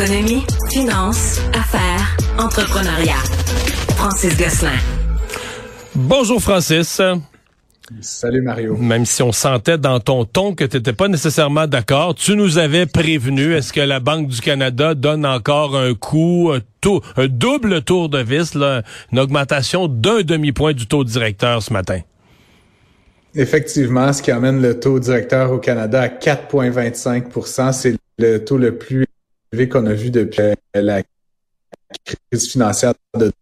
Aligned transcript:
Économie, 0.00 0.44
finance, 0.70 1.40
affaires, 1.52 2.16
entrepreneuriat. 2.38 3.18
Francis 3.96 4.38
Gosselin. 4.38 4.78
Bonjour 5.96 6.40
Francis. 6.40 7.02
Salut 8.00 8.42
Mario. 8.42 8.76
Même 8.76 9.04
si 9.04 9.24
on 9.24 9.32
sentait 9.32 9.76
dans 9.76 9.98
ton 9.98 10.24
ton 10.24 10.54
que 10.54 10.62
tu 10.62 10.76
n'étais 10.76 10.92
pas 10.92 11.08
nécessairement 11.08 11.66
d'accord, 11.66 12.14
tu 12.14 12.36
nous 12.36 12.58
avais 12.58 12.86
prévenu. 12.86 13.54
Est-ce 13.54 13.72
que 13.72 13.80
la 13.80 13.98
Banque 13.98 14.28
du 14.28 14.40
Canada 14.40 14.94
donne 14.94 15.26
encore 15.26 15.76
un 15.76 15.94
coup, 15.94 16.52
un, 16.52 16.60
un 17.16 17.26
double 17.26 17.82
tour 17.82 18.08
de 18.08 18.18
vis, 18.18 18.54
là, 18.54 18.82
une 19.10 19.18
augmentation 19.18 19.88
d'un 19.88 20.20
demi-point 20.20 20.74
du 20.74 20.86
taux 20.86 21.02
directeur 21.02 21.60
ce 21.60 21.72
matin? 21.72 22.02
Effectivement, 23.34 24.12
ce 24.12 24.22
qui 24.22 24.30
amène 24.30 24.62
le 24.62 24.78
taux 24.78 25.00
directeur 25.00 25.50
au 25.50 25.58
Canada 25.58 26.02
à 26.02 26.08
4,25 26.08 27.72
C'est 27.72 27.96
le 28.18 28.38
taux 28.44 28.58
le 28.58 28.78
plus 28.78 28.98
élevé 28.98 29.07
qu'on 29.68 29.86
a 29.86 29.94
vu 29.94 30.10
depuis 30.10 30.42
la 30.74 31.02
crise 32.04 32.50
financière 32.50 32.94
de 33.16 33.32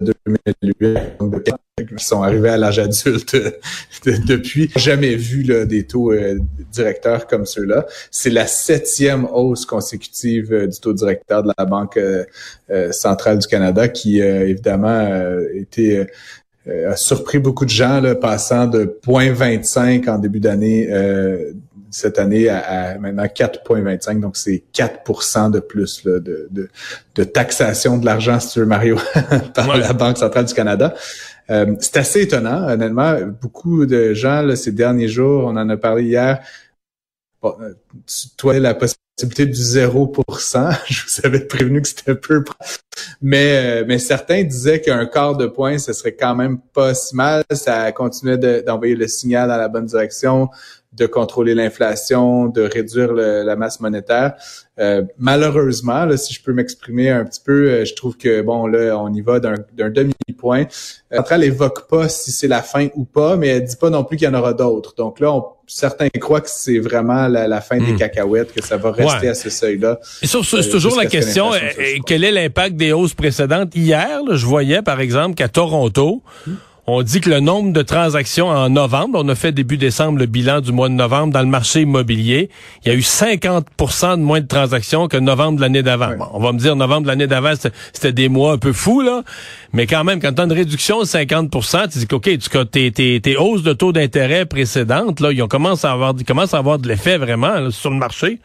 2008, 0.00 0.88
qui 1.88 2.04
sont 2.04 2.22
arrivés 2.22 2.50
à 2.50 2.56
l'âge 2.56 2.78
adulte 2.78 3.36
depuis. 4.04 4.70
Jamais 4.76 5.14
vu 5.14 5.44
des 5.66 5.86
taux 5.86 6.12
euh, 6.12 6.38
directeurs 6.72 7.26
comme 7.26 7.46
ceux-là. 7.46 7.86
C'est 8.10 8.30
la 8.30 8.46
septième 8.46 9.26
hausse 9.26 9.66
consécutive 9.66 10.52
euh, 10.52 10.66
du 10.66 10.78
taux 10.78 10.92
directeur 10.92 11.42
de 11.42 11.52
la 11.56 11.64
Banque 11.64 11.96
euh, 11.96 12.24
centrale 12.92 13.38
du 13.38 13.46
Canada 13.46 13.88
qui, 13.88 14.20
évidemment, 14.20 15.08
était 15.54 16.06
a 16.66 16.96
surpris 16.96 17.38
beaucoup 17.38 17.66
de 17.66 17.70
gens, 17.70 18.00
là, 18.00 18.14
passant 18.14 18.66
de 18.66 18.98
0,25 19.06 20.08
en 20.08 20.18
début 20.18 20.40
d'année 20.40 20.88
cette 21.94 22.18
année 22.18 22.48
à, 22.48 22.98
maintenant 22.98 23.24
4,25. 23.24 24.20
Donc, 24.20 24.36
c'est 24.36 24.64
4% 24.74 25.50
de 25.52 25.60
plus 25.60 26.04
là, 26.04 26.18
de, 26.18 26.48
de, 26.50 26.68
de, 27.14 27.24
taxation 27.24 27.98
de 27.98 28.04
l'argent, 28.04 28.40
si 28.40 28.50
tu 28.50 28.58
veux, 28.58 28.66
Mario, 28.66 28.98
par 29.54 29.76
la 29.76 29.92
Banque 29.92 30.18
centrale 30.18 30.44
du 30.44 30.54
Canada. 30.54 30.94
Euh, 31.50 31.76
c'est 31.78 31.96
assez 31.96 32.22
étonnant, 32.22 32.68
honnêtement. 32.68 33.16
Beaucoup 33.40 33.86
de 33.86 34.12
gens, 34.12 34.42
là, 34.42 34.56
ces 34.56 34.72
derniers 34.72 35.08
jours, 35.08 35.44
on 35.44 35.56
en 35.56 35.68
a 35.68 35.76
parlé 35.76 36.04
hier, 36.04 36.40
bon, 37.40 37.54
euh, 37.60 37.74
toi, 38.36 38.58
la 38.58 38.74
possibilité 38.74 39.46
du 39.46 39.60
0%, 39.60 40.76
je 40.88 41.02
vous 41.04 41.26
avais 41.26 41.46
prévenu 41.46 41.80
que 41.80 41.88
c'était 41.88 42.16
peu. 42.16 42.42
Mais, 43.22 43.82
euh, 43.82 43.84
mais 43.86 43.98
certains 44.00 44.42
disaient 44.42 44.80
qu'un 44.80 45.06
quart 45.06 45.36
de 45.36 45.46
point, 45.46 45.78
ce 45.78 45.92
serait 45.92 46.16
quand 46.16 46.34
même 46.34 46.58
pas 46.72 46.92
si 46.92 47.14
mal. 47.14 47.44
Ça 47.52 47.92
continuait 47.92 48.62
d'envoyer 48.62 48.96
le 48.96 49.06
signal 49.06 49.48
dans 49.48 49.58
la 49.58 49.68
bonne 49.68 49.86
direction 49.86 50.48
de 50.96 51.06
contrôler 51.06 51.54
l'inflation, 51.54 52.46
de 52.46 52.62
réduire 52.62 53.12
la 53.12 53.56
masse 53.56 53.80
monétaire. 53.80 54.34
Euh, 54.80 55.02
malheureusement, 55.18 56.04
là, 56.04 56.16
si 56.16 56.34
je 56.34 56.42
peux 56.42 56.52
m'exprimer 56.52 57.08
un 57.08 57.24
petit 57.24 57.40
peu, 57.44 57.70
euh, 57.70 57.84
je 57.84 57.94
trouve 57.94 58.16
que 58.16 58.42
bon 58.42 58.66
là, 58.66 58.98
on 58.98 59.12
y 59.12 59.20
va 59.20 59.38
d'un 59.38 59.54
demi-point. 59.76 60.64
La 61.12 61.18
centrale 61.18 61.44
évoque 61.44 61.88
pas 61.88 62.08
si 62.08 62.32
c'est 62.32 62.48
la 62.48 62.60
fin 62.60 62.88
ou 62.96 63.04
pas, 63.04 63.36
mais 63.36 63.48
elle 63.48 63.64
dit 63.64 63.76
pas 63.76 63.90
non 63.90 64.02
plus 64.02 64.16
qu'il 64.16 64.26
y 64.26 64.30
en 64.30 64.34
aura 64.34 64.52
d'autres. 64.52 64.94
Donc 64.96 65.20
là, 65.20 65.40
certains 65.68 66.08
croient 66.08 66.40
que 66.40 66.50
c'est 66.50 66.80
vraiment 66.80 67.28
la, 67.28 67.60
fin 67.60 67.78
des 67.78 67.92
hmm. 67.92 67.98
cacahuètes, 67.98 68.52
que 68.52 68.62
ça 68.64 68.76
va 68.76 68.90
rester 68.90 69.28
à 69.28 69.34
ce 69.34 69.48
seuil-là. 69.48 70.00
Et 70.22 70.26
c'est 70.26 70.36
euh, 70.36 70.70
toujours 70.70 70.96
la 70.96 71.06
question, 71.06 71.50
quel 72.04 72.24
est 72.24 72.32
l'impact 72.32 72.74
des 72.74 72.92
hausses 72.92 73.14
précédentes? 73.14 73.76
Hier, 73.76 74.20
je 74.32 74.44
voyais 74.44 74.82
par 74.82 75.00
exemple 75.00 75.36
qu'à 75.36 75.48
Toronto, 75.48 76.22
hmm. 76.48 76.54
On 76.86 77.02
dit 77.02 77.22
que 77.22 77.30
le 77.30 77.40
nombre 77.40 77.72
de 77.72 77.80
transactions 77.80 78.48
en 78.48 78.68
novembre, 78.68 79.18
on 79.22 79.26
a 79.30 79.34
fait 79.34 79.52
début 79.52 79.78
décembre 79.78 80.18
le 80.18 80.26
bilan 80.26 80.60
du 80.60 80.70
mois 80.70 80.90
de 80.90 80.94
novembre 80.94 81.32
dans 81.32 81.40
le 81.40 81.46
marché 81.46 81.80
immobilier, 81.80 82.50
il 82.84 82.88
y 82.88 82.94
a 82.94 82.94
eu 82.94 83.00
50% 83.00 84.18
de 84.18 84.22
moins 84.22 84.42
de 84.42 84.46
transactions 84.46 85.08
que 85.08 85.16
novembre 85.16 85.56
de 85.56 85.62
l'année 85.62 85.82
d'avant. 85.82 86.10
on 86.34 86.40
va 86.40 86.52
me 86.52 86.58
dire 86.58 86.76
novembre 86.76 87.04
de 87.04 87.06
l'année 87.06 87.26
d'avant, 87.26 87.54
c'était 87.92 88.12
des 88.12 88.28
mois 88.28 88.52
un 88.52 88.58
peu 88.58 88.74
fous, 88.74 89.00
là. 89.00 89.22
Mais 89.72 89.86
quand 89.86 90.04
même, 90.04 90.20
quand 90.20 90.34
tu 90.34 90.42
as 90.42 90.44
une 90.44 90.52
réduction 90.52 91.00
de 91.00 91.06
50% 91.06 91.88
tu 91.90 91.98
dis 92.00 92.06
que, 92.06 92.16
OK, 92.16 92.24
tu, 92.38 92.66
tes, 92.66 92.92
tes, 92.92 93.18
tes 93.18 93.36
hausses 93.38 93.62
de 93.62 93.72
taux 93.72 93.92
d'intérêt 93.92 94.44
précédentes, 94.44 95.20
là, 95.20 95.32
ils 95.32 95.42
ont 95.42 95.48
commencé 95.48 95.86
à 95.86 95.92
avoir, 95.92 96.12
commencent 96.26 96.52
à 96.52 96.58
avoir 96.58 96.78
de 96.78 96.86
l'effet 96.86 97.16
vraiment 97.16 97.70
sur 97.70 97.90
le 97.90 97.96
marché. 97.96 98.40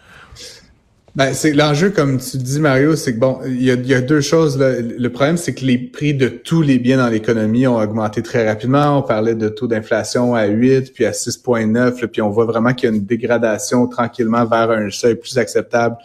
Ben, 1.19 1.33
c'est 1.33 1.51
l'enjeu, 1.51 1.89
comme 1.89 2.17
tu 2.17 2.37
dis, 2.37 2.61
Mario, 2.61 2.95
c'est 2.95 3.13
que 3.13 3.19
bon, 3.19 3.41
il 3.45 3.61
y 3.61 3.93
a, 3.93 3.99
deux 3.99 4.21
choses. 4.21 4.57
Là. 4.57 4.79
Le 4.79 5.09
problème, 5.09 5.35
c'est 5.35 5.53
que 5.53 5.65
les 5.65 5.77
prix 5.77 6.13
de 6.13 6.29
tous 6.29 6.61
les 6.61 6.79
biens 6.79 6.95
dans 6.95 7.09
l'économie 7.09 7.67
ont 7.67 7.75
augmenté 7.75 8.23
très 8.23 8.47
rapidement. 8.47 8.99
On 8.99 9.01
parlait 9.01 9.35
de 9.35 9.49
taux 9.49 9.67
d'inflation 9.67 10.33
à 10.33 10.45
8, 10.45 10.93
puis 10.93 11.05
à 11.05 11.11
6,9, 11.11 12.07
puis 12.07 12.21
on 12.21 12.29
voit 12.29 12.45
vraiment 12.45 12.73
qu'il 12.73 12.89
y 12.89 12.93
a 12.93 12.95
une 12.95 13.03
dégradation 13.03 13.85
tranquillement 13.87 14.45
vers 14.45 14.71
un 14.71 14.89
seuil 14.91 15.15
plus 15.15 15.37
acceptable 15.37 15.97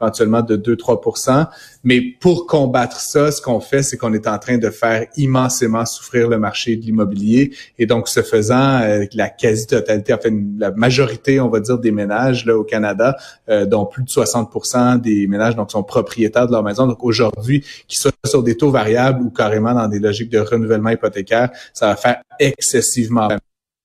éventuellement 0.00 0.42
de 0.42 0.56
2-3% 0.56 1.46
Mais 1.84 2.00
pour 2.00 2.46
combattre 2.46 3.00
ça, 3.00 3.32
ce 3.32 3.40
qu'on 3.40 3.60
fait, 3.60 3.82
c'est 3.82 3.96
qu'on 3.96 4.12
est 4.12 4.26
en 4.26 4.38
train 4.38 4.58
de 4.58 4.70
faire 4.70 5.06
immensément 5.16 5.84
souffrir 5.86 6.28
le 6.28 6.38
marché 6.38 6.76
de 6.76 6.82
l'immobilier. 6.82 7.54
Et 7.78 7.86
donc, 7.86 8.08
ce 8.08 8.22
faisant, 8.22 8.80
la 9.14 9.28
quasi-totalité, 9.28 10.12
enfin 10.12 10.30
la 10.58 10.70
majorité, 10.72 11.40
on 11.40 11.48
va 11.48 11.60
dire, 11.60 11.78
des 11.78 11.92
ménages 11.92 12.44
là 12.44 12.56
au 12.56 12.64
Canada, 12.64 13.16
euh, 13.48 13.64
dont 13.66 13.86
plus 13.86 14.02
de 14.02 14.08
60% 14.08 15.00
des 15.00 15.26
ménages 15.26 15.56
donc 15.56 15.70
sont 15.70 15.82
propriétaires 15.82 16.46
de 16.46 16.52
leur 16.52 16.62
maison. 16.62 16.86
Donc 16.86 17.02
aujourd'hui, 17.02 17.64
qu'ils 17.86 17.98
soient 17.98 18.12
sur 18.24 18.42
des 18.42 18.56
taux 18.56 18.70
variables 18.70 19.22
ou 19.22 19.30
carrément 19.30 19.74
dans 19.74 19.88
des 19.88 19.98
logiques 19.98 20.30
de 20.30 20.38
renouvellement 20.38 20.90
hypothécaire, 20.90 21.50
ça 21.72 21.88
va 21.88 21.96
faire 21.96 22.22
excessivement 22.38 23.28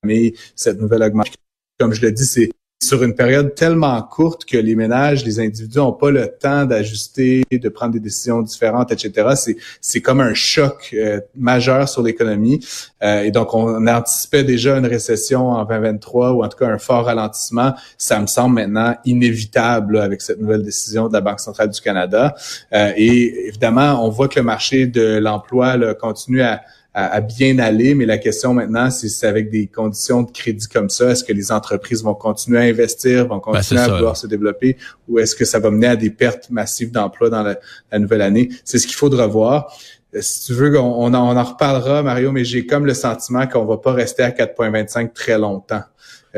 mais 0.04 0.34
cette 0.56 0.80
nouvelle 0.80 1.04
augmentation 1.04 1.36
comme 1.82 1.94
je 1.94 2.02
le 2.02 2.12
dis, 2.12 2.26
c'est 2.26 2.52
sur 2.82 3.04
une 3.04 3.14
période 3.14 3.54
tellement 3.54 4.02
courte 4.02 4.44
que 4.44 4.58
les 4.58 4.76
ménages, 4.76 5.24
les 5.24 5.40
individus 5.40 5.78
n'ont 5.78 5.94
pas 5.94 6.10
le 6.10 6.28
temps 6.28 6.66
d'ajuster, 6.66 7.44
de 7.52 7.70
prendre 7.70 7.94
des 7.94 8.00
décisions 8.00 8.42
différentes, 8.42 8.92
etc. 8.92 9.30
C'est 9.36 9.56
c'est 9.80 10.02
comme 10.02 10.20
un 10.20 10.34
choc 10.34 10.90
euh, 10.94 11.22
majeur 11.36 11.88
sur 11.88 12.02
l'économie. 12.02 12.66
Euh, 13.04 13.22
et 13.22 13.32
donc, 13.32 13.54
on 13.54 13.86
anticipait 13.86 14.44
déjà 14.44 14.78
une 14.78 14.88
récession 14.88 15.50
en 15.50 15.64
2023 15.64 16.32
ou 16.32 16.44
en 16.44 16.50
tout 16.50 16.58
cas 16.58 16.68
un 16.68 16.80
fort 16.80 17.06
ralentissement. 17.06 17.76
Ça 18.00 18.20
me 18.20 18.28
semble 18.28 18.56
maintenant 18.56 18.96
inévitable 19.06 20.00
avec 20.00 20.22
cette 20.22 20.40
nouvelle 20.42 20.64
décision 20.64 21.08
de 21.08 21.14
la 21.14 21.22
Banque 21.22 21.40
centrale 21.40 21.70
du 21.70 21.82
Canada. 21.82 22.34
Euh, 22.74 22.94
et 22.98 23.48
évidemment, 23.48 24.04
on 24.04 24.10
voit 24.10 24.28
que 24.28 24.40
le 24.40 24.46
marché 24.46 24.88
de 24.88 25.20
l'emploi 25.20 25.78
continue 25.96 26.42
à 26.42 26.62
à, 26.94 27.22
bien 27.22 27.58
aller, 27.60 27.96
mais 27.96 28.06
la 28.06 28.18
question 28.18 28.54
maintenant, 28.54 28.90
c'est 28.92 29.26
avec 29.26 29.50
des 29.50 29.68
conditions 29.68 30.24
de 30.24 30.32
crédit 30.32 30.68
comme 30.68 30.90
ça, 30.90 31.12
est-ce 31.12 31.24
que 31.24 31.32
les 31.32 31.52
entreprises 31.52 32.04
vont 32.04 32.16
continuer 32.16 32.60
à 32.60 32.64
investir, 32.64 33.28
vont 33.28 33.36
ben, 33.36 33.54
continuer 33.54 33.82
à 33.82 33.88
vouloir 33.88 34.18
se 34.18 34.28
développer, 34.28 34.76
ou 35.08 35.18
est-ce 35.18 35.34
que 35.36 35.46
ça 35.46 35.60
va 35.60 35.72
mener 35.72 35.88
à 35.88 35.96
des 35.96 36.10
pertes 36.10 36.50
massives 36.50 36.92
d'emplois 36.92 37.30
dans 37.30 37.44
la, 37.44 37.58
la, 37.92 38.00
nouvelle 38.00 38.22
année? 38.22 38.50
C'est 38.66 38.78
ce 38.78 38.88
qu'il 38.88 38.98
faudra 38.98 39.26
voir. 39.26 39.74
Euh, 40.14 40.22
si 40.22 40.48
tu 40.48 40.54
veux, 40.54 40.78
on, 40.78 41.06
on, 41.06 41.14
en, 41.14 41.44
reparlera, 41.44 42.04
Mario, 42.04 42.34
mais 42.34 42.44
j'ai 42.44 42.66
comme 42.66 42.86
le 42.86 42.94
sentiment 42.94 43.48
qu'on 43.48 43.66
va 43.66 43.78
pas 43.78 43.94
rester 43.94 44.24
à 44.24 44.32
4,25 44.32 45.14
très 45.14 45.38
longtemps. 45.38 45.84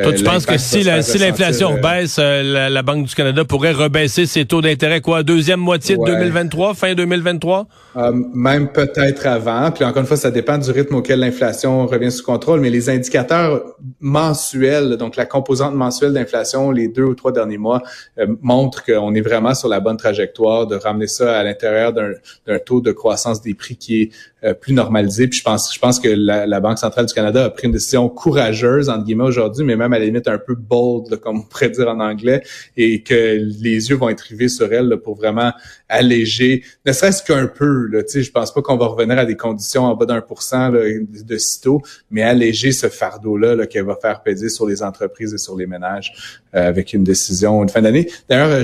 Toi, 0.02 0.14
tu 0.14 0.24
penses 0.24 0.48
que 0.48 0.58
si 0.58 0.82
l'inflation 0.84 1.76
baisse, 1.80 2.18
euh, 2.20 2.70
la, 2.70 2.82
Banque 2.82 3.06
du 3.06 3.14
Canada 3.14 3.46
pourrait 3.46 3.74
rebaisser 3.74 4.26
ses 4.26 4.46
taux 4.46 4.62
d'intérêt, 4.62 5.02
quoi, 5.02 5.22
deuxième 5.22 5.60
moitié 5.60 5.98
de 5.98 6.04
2023, 6.04 6.74
fin 6.74 6.96
2023? 6.96 7.68
Euh, 7.96 8.12
même 8.34 8.70
peut-être 8.70 9.28
avant. 9.28 9.70
Puis 9.70 9.84
encore 9.84 10.02
une 10.02 10.08
fois, 10.08 10.18
ça 10.18 10.32
dépend 10.32 10.58
du 10.58 10.72
rythme 10.72 10.96
auquel 10.96 11.20
l'inflation 11.20 11.86
revient 11.86 12.12
sous 12.12 12.24
contrôle, 12.24 12.60
mais 12.60 12.72
les 12.72 12.90
indicateurs 12.90 13.62
mensuels, 14.00 14.98
donc 14.98 15.16
la 15.16 15.28
composante 15.28 15.76
mensuelle 15.76 16.14
d'inflation, 16.14 16.72
les 16.72 16.88
deux 16.88 17.04
ou 17.04 17.14
trois 17.14 17.32
derniers 17.32 17.60
mois, 17.60 17.84
euh, 18.18 18.26
montrent 18.42 18.84
qu'on 18.84 19.14
est 19.14 19.22
vraiment 19.22 19.54
sur 19.54 19.70
la 19.70 19.80
bonne 19.80 19.98
trajectoire 19.98 20.66
de 20.66 20.76
ramener 20.76 21.08
ça 21.08 21.38
à 21.38 21.44
l'intérieur 21.44 21.94
d'un 21.94 22.60
taux 22.66 22.82
de 22.82 22.92
croissance 22.92 23.42
des 23.42 23.54
prix 23.54 23.76
qui 23.76 24.02
est 24.02 24.10
euh, 24.44 24.54
plus 24.54 24.74
normalisé. 24.74 25.28
Puis 25.28 25.40
je 25.40 25.44
pense, 25.44 25.74
je 25.74 25.80
pense 25.80 26.00
que 26.00 26.10
la, 26.10 26.60
Banque 26.60 26.80
centrale 26.80 27.06
du 27.06 27.14
Canada 27.14 27.46
a 27.46 27.50
pris 27.50 27.68
une 27.68 27.74
décision 27.74 28.10
courageuse, 28.10 28.90
entre 28.90 29.06
guillemets, 29.06 29.24
aujourd'hui, 29.24 29.66
mais 29.66 29.76
même 29.76 29.94
à 29.94 30.00
la 30.00 30.06
limite 30.06 30.28
un 30.28 30.38
peu 30.38 30.56
bold, 30.56 31.18
comme 31.18 31.40
on 31.40 31.42
pourrait 31.44 31.70
dire 31.70 31.88
en 31.88 32.00
anglais, 32.00 32.42
et 32.78 33.04
que 33.04 33.38
les 33.38 33.90
yeux 33.90 33.96
vont 33.96 34.10
être 34.10 34.22
rivés 34.22 34.50
sur 34.50 34.72
elle 34.72 34.98
pour 35.04 35.16
vraiment 35.16 35.52
alléger, 35.94 36.64
ne 36.86 36.92
serait-ce 36.92 37.24
qu'un 37.24 37.48
peu. 37.48 37.88
Là, 37.88 38.02
je 38.14 38.32
pense 38.32 38.54
pas 38.54 38.62
qu'on 38.62 38.78
va 38.78 38.88
revenir 38.88 39.18
à 39.18 39.26
des 39.26 39.38
conditions 39.38 39.84
en 39.84 39.96
bas 39.96 40.06
d'un 40.06 40.22
pour 40.22 40.42
cent 40.42 40.70
de 40.70 41.38
sitôt, 41.38 41.82
mais 42.12 42.24
alléger 42.24 42.72
ce 42.72 42.88
fardeau-là 42.88 43.56
-là, 43.56 43.68
qu'elle 43.68 43.86
va 43.86 43.96
faire 43.96 44.22
peser 44.24 44.50
sur 44.50 44.66
les 44.66 44.82
entreprises 44.84 45.34
et 45.34 45.38
sur 45.38 45.56
les 45.56 45.68
ménages 45.68 46.40
euh, 46.56 46.68
avec 46.68 46.94
une 46.94 47.04
décision 47.04 47.64
de 47.66 47.72
fin 47.72 47.82
d'année. 47.82 48.10
D'ailleurs, 48.30 48.64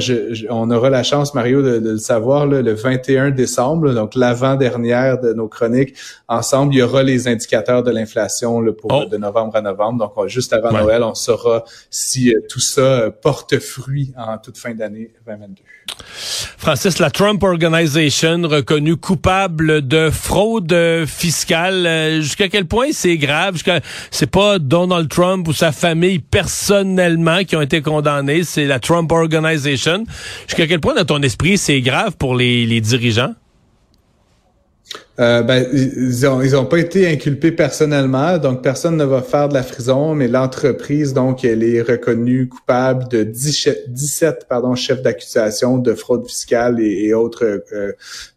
on 0.49 0.69
aura 0.71 0.89
la 0.89 1.03
chance, 1.03 1.33
Mario, 1.33 1.61
de, 1.61 1.79
le 1.79 1.97
savoir 1.97 2.45
le 2.45 2.73
21 2.73 3.31
décembre, 3.31 3.93
donc 3.93 4.15
l'avant-dernière 4.15 5.19
de 5.19 5.33
nos 5.33 5.47
chroniques 5.47 5.95
Ensemble, 6.27 6.73
il 6.73 6.77
y 6.77 6.81
aura 6.81 7.03
les 7.03 7.27
indicateurs 7.27 7.83
de 7.83 7.91
l'inflation 7.91 8.63
pour 8.73 8.91
oh. 8.91 9.05
de 9.05 9.17
novembre 9.17 9.55
à 9.55 9.61
novembre. 9.61 10.11
Donc, 10.15 10.27
juste 10.27 10.53
avant 10.53 10.71
Noël, 10.71 11.03
on 11.03 11.15
saura 11.15 11.63
si 11.89 12.33
euh, 12.33 12.39
tout 12.47 12.59
ça 12.59 12.81
euh, 12.81 13.11
porte 13.11 13.57
fruit 13.59 14.13
en 14.17 14.37
toute 14.37 14.57
fin 14.57 14.73
d'année 14.73 15.11
2022. 15.25 15.61
Francis, 16.57 16.99
Trump 17.19 17.43
Organization 17.43 18.43
reconnue 18.43 18.95
coupable 18.95 19.85
de 19.85 20.09
fraude 20.09 20.73
fiscale. 21.05 21.85
Euh, 21.85 22.21
jusqu'à 22.21 22.47
quel 22.47 22.63
point 22.63 22.93
c'est 22.93 23.17
grave? 23.17 23.61
C'est 24.09 24.31
pas 24.31 24.57
Donald 24.57 25.09
Trump 25.09 25.45
ou 25.49 25.51
sa 25.51 25.73
famille 25.73 26.19
personnellement 26.19 27.43
qui 27.43 27.57
ont 27.57 27.61
été 27.61 27.81
condamnés, 27.81 28.45
c'est 28.45 28.63
la 28.63 28.79
Trump 28.79 29.11
Organization. 29.11 30.05
Jusqu'à 30.47 30.65
quel 30.65 30.79
point, 30.79 30.95
dans 30.95 31.03
ton 31.03 31.21
esprit, 31.21 31.57
c'est 31.57 31.81
grave 31.81 32.15
pour 32.17 32.35
les 32.35 32.79
dirigeants? 32.79 33.35
Euh, 35.19 35.41
ben, 35.41 35.67
ils 35.73 36.25
ont, 36.27 36.41
ils 36.41 36.55
ont 36.55 36.65
pas 36.65 36.79
été 36.79 37.05
inculpés 37.11 37.51
personnellement, 37.51 38.37
donc 38.37 38.63
personne 38.63 38.95
ne 38.95 39.03
va 39.03 39.21
faire 39.21 39.49
de 39.49 39.53
la 39.53 39.63
prison, 39.63 40.15
mais 40.15 40.29
l'entreprise, 40.29 41.13
donc, 41.13 41.43
elle 41.43 41.61
est 41.61 41.81
reconnue 41.81 42.47
coupable 42.47 43.09
de 43.09 43.23
17 43.23 44.45
pardon, 44.47 44.75
chefs 44.75 45.01
d'accusation 45.01 45.77
de 45.77 45.93
fraude 45.93 46.25
fiscale 46.25 46.79
et, 46.79 47.13
autres 47.13 47.63
euh, 47.73 47.91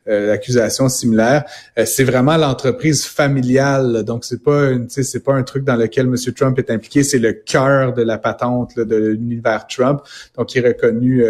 euh, 0.09 0.33
accusations 0.33 0.89
similaires. 0.89 1.45
c'est 1.85 2.03
vraiment 2.03 2.37
l'entreprise 2.37 3.05
familiale, 3.07 4.03
donc 4.03 4.25
c'est 4.25 4.43
pas 4.43 4.71
c'est 4.89 5.23
pas 5.23 5.35
un 5.35 5.45
truc 5.45 5.65
dans 5.65 5.77
lequel 5.77 6.07
M. 6.07 6.17
Trump 6.35 6.59
est 6.59 6.71
impliqué, 6.71 7.05
c'est 7.05 7.21
le 7.21 7.33
cœur 7.33 7.95
de 7.95 8.03
la 8.03 8.19
patente 8.19 8.77
de 8.77 8.97
l'univers 8.97 9.69
Trump, 9.69 10.01
donc 10.37 10.53
il 10.55 10.65
est 10.65 10.69
reconnu 10.69 11.25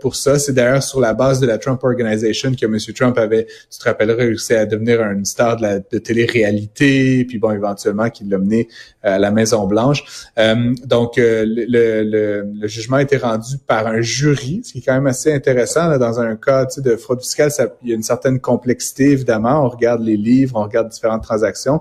pour 0.00 0.16
ça. 0.16 0.38
C'est 0.38 0.52
d'ailleurs 0.52 0.82
sur 0.82 1.00
la 1.00 1.12
base 1.12 1.40
de 1.40 1.46
la 1.46 1.58
Trump 1.58 1.82
Organization 1.84 2.54
que 2.54 2.64
M. 2.64 2.78
Trump 2.94 3.18
avait, 3.18 3.46
tu 3.70 3.78
te 3.78 3.84
rappelleras, 3.84 4.18
réussi 4.18 4.54
à 4.54 4.64
un 4.86 5.24
star 5.24 5.56
de, 5.56 5.62
la, 5.62 5.78
de 5.78 5.98
télé-réalité, 5.98 7.24
puis 7.24 7.38
bon, 7.38 7.50
éventuellement 7.50 8.10
qu'il 8.10 8.28
l'a 8.28 8.38
mené 8.38 8.68
euh, 9.04 9.16
à 9.16 9.18
la 9.18 9.30
Maison-Blanche. 9.30 10.04
Euh, 10.38 10.74
donc, 10.84 11.18
euh, 11.18 11.44
le, 11.46 12.02
le, 12.02 12.44
le, 12.60 12.68
jugement 12.68 12.96
a 12.96 13.02
été 13.02 13.16
rendu 13.16 13.56
par 13.66 13.86
un 13.86 14.00
jury, 14.00 14.62
ce 14.64 14.72
qui 14.72 14.78
est 14.78 14.82
quand 14.82 14.94
même 14.94 15.06
assez 15.06 15.32
intéressant. 15.32 15.88
Là, 15.88 15.98
dans 15.98 16.20
un 16.20 16.36
cas 16.36 16.66
de 16.76 16.96
fraude 16.96 17.20
fiscale, 17.20 17.50
ça, 17.50 17.66
il 17.82 17.90
y 17.90 17.92
a 17.92 17.94
une 17.94 18.02
certaine 18.02 18.40
complexité, 18.40 19.10
évidemment. 19.10 19.64
On 19.64 19.68
regarde 19.68 20.02
les 20.02 20.16
livres, 20.16 20.56
on 20.56 20.62
regarde 20.62 20.88
différentes 20.88 21.22
transactions, 21.22 21.80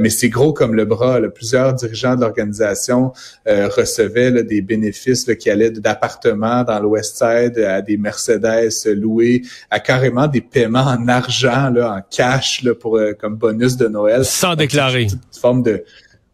mais 0.00 0.10
c'est 0.10 0.28
gros 0.28 0.52
comme 0.52 0.74
le 0.74 0.84
bras. 0.84 1.20
Là. 1.20 1.28
Plusieurs 1.28 1.74
dirigeants 1.74 2.16
de 2.16 2.20
l'organisation 2.20 3.12
recevaient 3.46 4.42
des 4.44 4.62
bénéfices 4.62 5.24
qui 5.38 5.50
allaient 5.50 5.70
d'appartements 5.70 6.64
dans 6.64 6.80
l'Ouest 6.80 7.16
Side 7.16 7.58
à 7.58 7.82
des 7.82 7.96
Mercedes 7.96 8.70
loués, 8.86 9.42
à 9.70 9.80
carrément 9.80 10.26
des 10.26 10.40
paiements 10.40 10.80
en 10.80 11.08
argent, 11.08 11.70
là, 11.70 11.96
en 11.96 12.02
cash, 12.10 12.31
là, 12.62 12.74
pour 12.74 12.96
euh, 12.96 13.12
comme 13.12 13.36
bonus 13.36 13.76
de 13.76 13.88
Noël. 13.88 14.24
Sans 14.24 14.54
déclarer. 14.54 15.04
Une 15.04 15.18
forme 15.40 15.62
de 15.62 15.84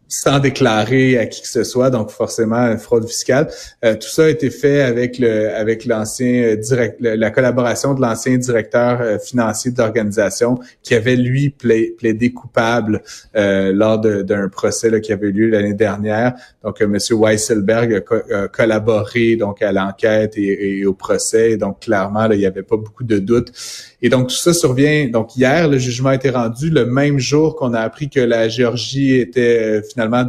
sans 0.09 0.39
déclarer 0.39 1.19
à 1.19 1.27
qui 1.27 1.43
que 1.43 1.49
ce 1.49 1.65
soit, 1.65 1.91
donc 1.91 2.11
forcément 2.11 2.77
fraude 2.79 3.07
fiscale. 3.07 3.49
Euh, 3.85 3.95
tout 3.95 4.09
ça 4.09 4.25
a 4.25 4.29
été 4.29 4.51
fait 4.51 4.81
avec 4.81 5.19
le 5.19 5.55
avec 5.55 5.85
l'ancien 5.85 6.43
euh, 6.43 6.57
direct 6.57 6.97
la 7.01 7.31
collaboration 7.31 7.95
de 7.95 8.01
l'ancien 8.01 8.39
directeur 8.39 9.01
euh, 9.01 9.19
financier 9.19 9.71
de 9.71 9.79
l'organisation 9.79 10.59
qui 10.83 10.95
avait 10.95 11.17
lui 11.17 11.51
plaidé 11.51 12.33
coupable 12.33 13.03
lors 13.35 13.99
d'un 13.99 14.49
procès 14.49 14.91
là, 14.91 15.01
qui 15.01 15.13
avait 15.13 15.29
eu 15.29 15.33
lieu 15.33 15.49
l'année 15.49 15.75
dernière. 15.75 16.35
Donc 16.65 16.81
Monsieur 16.81 17.17
Weisselberg 17.17 18.03
a, 18.33 18.49
collaboré 18.49 19.37
donc 19.37 19.61
à 19.63 19.73
l'enquête 19.73 20.35
et, 20.37 20.87
au 20.87 20.95
procès. 20.95 21.57
donc 21.57 21.81
clairement 21.81 22.27
là, 22.27 22.35
il 22.35 22.39
n'y 22.39 22.47
avait 22.47 22.63
pas 22.63 22.77
beaucoup 22.77 23.05
de 23.05 23.19
doutes. 23.19 23.53
Et 24.01 24.09
donc 24.09 24.29
tout 24.29 24.37
ça 24.37 24.53
survient. 24.53 25.09
Donc 25.09 25.37
hier 25.37 25.69
le 25.69 25.77
jugement 25.79 26.11
a 26.11 26.15
été 26.15 26.31
rendu 26.31 26.71
le 26.71 26.87
même 26.87 27.19
jour 27.19 27.57
qu'on 27.57 27.75
a 27.75 27.81
appris 27.81 28.09
que 28.09 28.21
la 28.21 28.49
Géorgie 28.49 29.15
était 29.15 29.83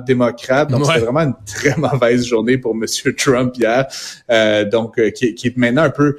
démocrate. 0.05 0.69
Donc, 0.69 0.85
c'est 0.85 0.99
vraiment 0.99 1.21
une 1.21 1.35
très 1.45 1.75
mauvaise 1.77 2.25
journée 2.25 2.57
pour 2.57 2.75
Monsieur 2.75 3.15
Trump 3.15 3.55
hier. 3.57 3.87
Euh, 4.31 4.65
donc, 4.65 4.99
euh, 4.99 5.11
qui, 5.11 5.35
qui, 5.35 5.47
est 5.47 5.57
maintenant 5.57 5.83
un 5.83 5.89
peu 5.89 6.17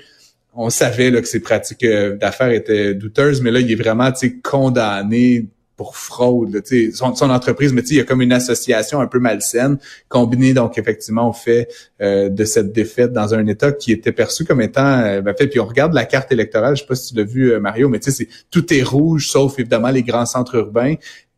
on 0.55 0.70
savait 0.70 1.11
là, 1.11 1.20
que 1.20 1.29
ses 1.29 1.41
pratiques 1.41 1.85
euh, 1.85 2.17
d'affaires 2.17 2.50
étaient 2.50 2.94
douteuses, 2.94 3.41
mais 3.41 3.50
là, 3.50 3.61
il 3.61 3.70
est 3.70 3.76
vraiment 3.76 4.11
condamné 4.43 5.47
pour 5.81 5.97
fraude, 5.97 6.53
là, 6.53 6.61
son, 6.93 7.15
son 7.15 7.31
entreprise, 7.31 7.73
mais 7.73 7.81
il 7.81 7.97
y 7.97 8.00
a 8.00 8.05
comme 8.05 8.21
une 8.21 8.35
association 8.35 9.00
un 9.00 9.06
peu 9.06 9.19
malsaine, 9.19 9.79
combinée 10.11 10.53
donc 10.53 10.77
effectivement 10.77 11.31
au 11.31 11.32
fait 11.32 11.69
euh, 12.03 12.29
de 12.29 12.44
cette 12.44 12.71
défaite 12.71 13.15
dans 13.15 13.32
un 13.32 13.47
État 13.47 13.73
qui 13.73 13.91
était 13.91 14.12
perçu 14.12 14.44
comme 14.44 14.61
étant 14.61 15.00
euh, 15.00 15.23
ben, 15.23 15.35
fait. 15.35 15.47
Puis 15.47 15.59
on 15.59 15.65
regarde 15.65 15.94
la 15.94 16.05
carte 16.05 16.32
électorale, 16.32 16.77
je 16.77 16.82
sais 16.82 16.87
pas 16.87 16.97
si 16.97 17.15
tu 17.15 17.19
l'as 17.19 17.25
vu 17.25 17.59
Mario, 17.59 17.88
mais 17.88 17.99
tu 17.99 18.12
sais, 18.12 18.29
tout 18.50 18.75
est 18.75 18.82
rouge 18.82 19.31
sauf 19.31 19.59
évidemment 19.59 19.88
les 19.88 20.03
grands 20.03 20.27
centres 20.27 20.56
urbains 20.56 20.97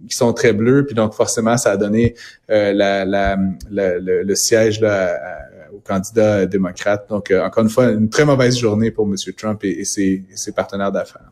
qui 0.08 0.16
sont 0.16 0.32
très 0.32 0.52
bleus, 0.52 0.84
puis 0.84 0.96
donc 0.96 1.14
forcément 1.14 1.56
ça 1.56 1.70
a 1.70 1.76
donné 1.76 2.16
euh, 2.50 2.72
la, 2.72 3.04
la, 3.04 3.36
le, 3.70 4.34
siège 4.34 4.80
là, 4.80 5.20
au 5.72 5.78
candidat 5.78 6.46
démocrate. 6.46 7.08
Donc 7.08 7.30
euh, 7.30 7.44
encore 7.44 7.62
une 7.62 7.70
fois, 7.70 7.90
une 7.90 8.08
très 8.08 8.24
mauvaise 8.24 8.56
journée 8.56 8.90
pour 8.90 9.06
M. 9.06 9.14
Trump 9.36 9.62
et, 9.64 9.84
ses, 9.84 10.24
ses, 10.34 10.52
partenaires 10.52 10.92
d'affaires. 10.92 11.30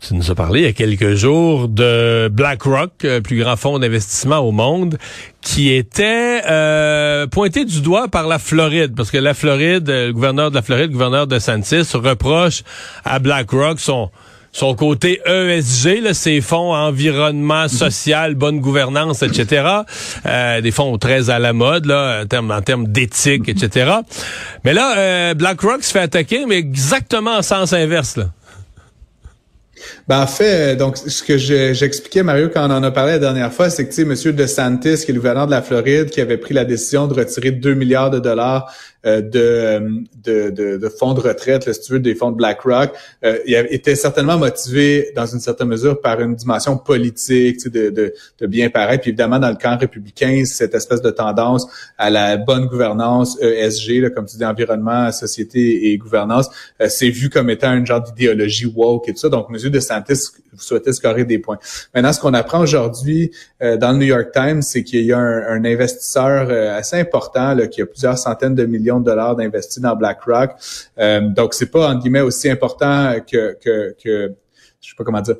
Tu 0.00 0.14
nous 0.14 0.30
as 0.30 0.34
parlé 0.34 0.60
il 0.60 0.64
y 0.64 0.68
a 0.68 0.72
quelques 0.72 1.14
jours 1.14 1.68
de 1.68 2.28
BlackRock, 2.32 2.92
le 3.02 3.10
euh, 3.10 3.20
plus 3.20 3.38
grand 3.38 3.56
fonds 3.56 3.78
d'investissement 3.78 4.38
au 4.38 4.50
monde, 4.50 4.98
qui 5.42 5.72
était 5.72 6.40
pointé 7.30 7.64
du 7.64 7.80
doigt 7.80 8.08
par 8.08 8.26
la 8.26 8.38
Floride, 8.38 8.94
parce 8.96 9.10
que 9.10 9.18
la 9.18 9.34
Floride, 9.34 9.88
le 9.88 10.12
gouverneur 10.12 10.50
de 10.50 10.54
la 10.56 10.62
Floride, 10.62 10.86
le 10.86 10.92
gouverneur 10.92 11.26
de 11.26 11.38
Santis, 11.38 11.82
reproche 11.94 12.62
à 13.04 13.18
BlackRock 13.18 13.78
son 13.78 14.10
son 14.52 14.74
côté 14.74 15.20
ESG, 15.26 16.02
là, 16.02 16.14
ces 16.14 16.40
fonds 16.40 16.74
environnement, 16.74 17.68
social, 17.68 18.34
bonne 18.34 18.60
gouvernance, 18.60 19.22
etc. 19.22 19.64
Euh, 20.26 20.60
des 20.60 20.70
fonds 20.72 20.98
très 20.98 21.30
à 21.30 21.38
la 21.38 21.52
mode 21.52 21.86
là, 21.86 22.22
en 22.22 22.26
termes 22.26 22.50
en 22.50 22.60
termes 22.60 22.88
d'éthique, 22.88 23.48
etc. 23.48 23.92
Mais 24.64 24.72
là, 24.72 24.96
euh, 24.96 25.34
BlackRock 25.34 25.84
se 25.84 25.92
fait 25.92 26.00
attaquer, 26.00 26.46
mais 26.46 26.56
exactement 26.56 27.36
en 27.36 27.42
sens 27.42 27.72
inverse. 27.72 28.16
Là. 28.16 28.26
Ben, 30.08 30.22
en 30.22 30.26
fait, 30.26 30.76
donc, 30.76 30.96
ce 30.96 31.22
que 31.22 31.38
j'expliquais, 31.38 32.22
Mario, 32.22 32.48
quand 32.52 32.68
on 32.68 32.72
en 32.72 32.82
a 32.82 32.90
parlé 32.90 33.12
la 33.12 33.18
dernière 33.18 33.52
fois, 33.52 33.70
c'est 33.70 33.84
que, 33.84 33.94
tu 33.94 34.06
sais, 34.06 34.28
M. 34.28 34.34
DeSantis, 34.36 35.04
qui 35.04 35.10
est 35.10 35.14
le 35.14 35.20
gouverneur 35.20 35.46
de 35.46 35.50
la 35.50 35.62
Floride, 35.62 36.10
qui 36.10 36.20
avait 36.20 36.36
pris 36.36 36.54
la 36.54 36.64
décision 36.64 37.06
de 37.06 37.14
retirer 37.14 37.50
2 37.50 37.74
milliards 37.74 38.10
de 38.10 38.18
dollars 38.18 38.66
euh, 38.66 38.89
de, 39.04 39.20
de, 40.22 40.50
de, 40.50 40.76
de, 40.76 40.88
fonds 40.88 41.14
de 41.14 41.20
retraite, 41.20 41.66
là, 41.66 41.72
si 41.72 41.80
tu 41.80 41.92
veux, 41.92 42.00
des 42.00 42.14
fonds 42.14 42.30
de 42.30 42.36
BlackRock, 42.36 42.92
euh, 43.24 43.38
il 43.46 43.54
était 43.70 43.94
certainement 43.94 44.36
motivé, 44.36 45.10
dans 45.16 45.26
une 45.26 45.40
certaine 45.40 45.68
mesure, 45.68 46.00
par 46.00 46.20
une 46.20 46.34
dimension 46.34 46.76
politique, 46.76 47.56
tu 47.56 47.62
sais, 47.64 47.70
de, 47.70 47.90
de, 47.90 48.14
de 48.38 48.46
bien 48.46 48.68
paraître. 48.70 49.02
Puis 49.02 49.10
évidemment, 49.10 49.38
dans 49.38 49.48
le 49.48 49.56
camp 49.56 49.78
républicain, 49.78 50.44
cette 50.44 50.74
espèce 50.74 51.00
de 51.00 51.10
tendance 51.10 51.66
à 51.96 52.10
la 52.10 52.36
bonne 52.36 52.66
gouvernance 52.66 53.40
ESG, 53.40 54.02
là, 54.02 54.10
comme 54.10 54.26
tu 54.26 54.36
dis, 54.36 54.44
environnement, 54.44 55.10
société 55.12 55.90
et 55.90 55.98
gouvernance, 55.98 56.50
euh, 56.80 56.88
c'est 56.88 57.10
vu 57.10 57.30
comme 57.30 57.48
étant 57.50 57.68
un 57.68 57.84
genre 57.84 58.02
d'idéologie 58.02 58.66
woke 58.66 59.08
et 59.08 59.12
tout 59.12 59.20
ça. 59.20 59.28
Donc, 59.28 59.46
M. 59.50 59.70
DeSantis 59.70 60.30
souhaitait 60.58 60.92
scorer 60.92 61.24
des 61.24 61.38
points. 61.38 61.58
Maintenant, 61.94 62.12
ce 62.12 62.20
qu'on 62.20 62.34
apprend 62.34 62.60
aujourd'hui 62.60 63.30
euh, 63.62 63.76
dans 63.76 63.92
le 63.92 63.98
New 63.98 64.06
York 64.06 64.30
Times, 64.32 64.62
c'est 64.62 64.82
qu'il 64.82 65.04
y 65.04 65.12
a 65.12 65.18
un, 65.18 65.42
un 65.46 65.64
investisseur 65.64 66.48
euh, 66.50 66.76
assez 66.76 66.98
important 66.98 67.54
là, 67.54 67.66
qui 67.66 67.82
a 67.82 67.86
plusieurs 67.86 68.18
centaines 68.18 68.54
de 68.54 68.66
millions 68.66 68.89
de 68.98 69.04
dollars 69.04 69.36
d'investis 69.36 69.80
dans 69.80 69.94
BlackRock. 69.94 70.52
Euh, 70.98 71.20
donc, 71.28 71.54
c'est 71.54 71.70
pas, 71.70 71.90
en 71.90 71.98
guillemets, 71.98 72.22
aussi 72.22 72.50
important 72.50 73.14
que, 73.30 73.56
que, 73.62 73.94
que, 74.02 74.34
je 74.80 74.88
sais 74.88 74.96
pas 74.96 75.04
comment 75.04 75.20
dire, 75.20 75.36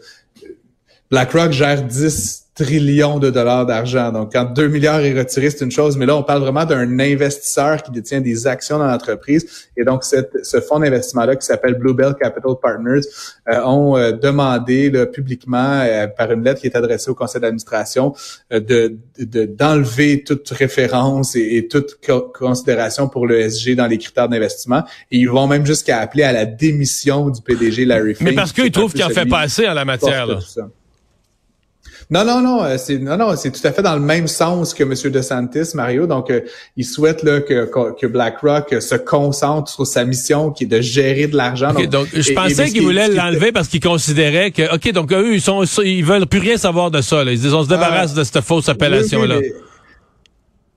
BlackRock 1.11 1.51
gère 1.51 1.83
10 1.83 2.50
trillions 2.61 3.19
de 3.19 3.31
dollars 3.31 3.65
d'argent. 3.65 4.13
Donc, 4.13 4.33
quand 4.33 4.45
2 4.45 4.69
milliards 4.69 5.01
est 5.01 5.17
retiré, 5.17 5.49
c'est 5.49 5.65
une 5.65 5.71
chose, 5.71 5.97
mais 5.97 6.05
là, 6.05 6.17
on 6.17 6.23
parle 6.23 6.43
vraiment 6.43 6.67
d'un 6.67 6.99
investisseur 6.99 7.83
qui 7.83 7.91
détient 7.91 8.21
des 8.21 8.47
actions 8.47 8.79
dans 8.79 8.87
l'entreprise. 8.87 9.69
Et 9.79 9.85
donc, 9.85 10.05
cette, 10.05 10.45
ce 10.45 10.61
fonds 10.61 10.79
d'investissement-là, 10.79 11.37
qui 11.37 11.47
s'appelle 11.47 11.75
Bluebell 11.75 12.15
Capital 12.21 12.53
Partners, 12.61 13.01
euh, 13.49 13.63
ont 13.65 13.97
euh, 13.97 14.13
demandé 14.13 14.91
là, 14.91 15.07
publiquement, 15.07 15.81
euh, 15.81 16.07
par 16.07 16.31
une 16.33 16.45
lettre 16.45 16.61
qui 16.61 16.67
est 16.67 16.77
adressée 16.77 17.11
au 17.11 17.15
conseil 17.15 17.41
d'administration, 17.41 18.15
de, 18.51 18.97
d'enlever 19.19 20.23
toute 20.23 20.49
référence 20.51 21.37
et, 21.37 21.67
toute 21.71 21.99
considération 22.35 23.09
pour 23.09 23.27
l'ESG 23.27 23.75
dans 23.75 23.87
les 23.87 23.99
critères 23.99 24.29
d'investissement. 24.29 24.83
Et 25.11 25.19
ils 25.19 25.31
vont 25.31 25.47
même 25.47 25.65
jusqu'à 25.65 25.99
appeler 25.99 26.25
à 26.25 26.33
la 26.33 26.45
démission 26.45 27.31
du 27.31 27.41
PDG 27.41 27.85
Larry 27.87 28.15
Fink. 28.15 28.29
Mais 28.29 28.35
parce 28.35 28.53
qu'ils 28.53 28.71
trouvent 28.71 28.93
qu'il 28.93 29.05
en 29.05 29.09
fait 29.09 29.27
pas 29.27 29.41
assez 29.41 29.67
en 29.67 29.75
la 29.75 29.85
matière. 29.85 30.27
Là. 30.27 30.39
Non, 32.11 32.25
non, 32.25 32.41
non, 32.41 32.65
euh, 32.65 32.77
c'est 32.77 32.99
non, 32.99 33.17
non, 33.17 33.37
c'est 33.37 33.53
tout 33.53 33.65
à 33.65 33.71
fait 33.71 33.83
dans 33.83 33.95
le 33.95 34.01
même 34.01 34.27
sens 34.27 34.75
que 34.75 34.83
M. 34.83 34.95
DeSantis, 35.13 35.75
Mario. 35.75 36.09
Donc, 36.09 36.31
euh, 36.31 36.41
il 36.77 36.85
souhaite 36.85 37.23
là, 37.23 37.41
que, 37.41 37.71
que 37.93 38.07
BlackRock 38.07 38.73
euh, 38.73 38.81
se 38.81 38.97
concentre 38.97 39.71
sur 39.71 39.87
sa 39.87 40.05
mission 40.05 40.51
qui 40.51 40.65
est 40.65 40.67
de 40.67 40.81
gérer 40.81 41.29
de 41.29 41.37
l'argent. 41.37 41.73
donc, 41.73 42.09
je 42.13 42.33
pensais 42.33 42.71
qu'il 42.71 42.83
voulait 42.83 43.09
l'enlever 43.09 43.53
parce 43.53 43.69
qu'il 43.69 43.81
considérait 43.81 44.51
que, 44.51 44.75
OK, 44.75 44.91
donc 44.93 45.13
eux, 45.13 45.35
ils 45.35 45.41
sont 45.41 45.63
ils 45.85 46.05
veulent 46.05 46.27
plus 46.27 46.41
rien 46.41 46.57
savoir 46.57 46.91
de 46.91 47.01
ça. 47.01 47.23
Là. 47.23 47.31
Ils 47.31 47.41
disent 47.41 47.55
on 47.55 47.63
se 47.63 47.69
débarrasse 47.69 48.13
de 48.13 48.25
cette 48.25 48.41
fausse 48.41 48.69
appellation-là. 48.69 49.39